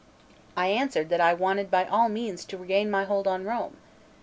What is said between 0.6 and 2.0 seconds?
answered that I wanted by